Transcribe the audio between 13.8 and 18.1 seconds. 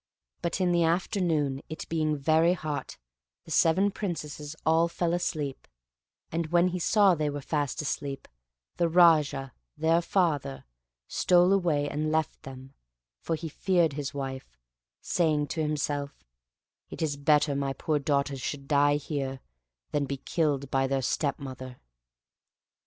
his wife), saying to himself: "It is better my poor